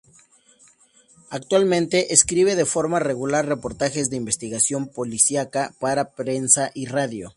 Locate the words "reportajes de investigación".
3.45-4.87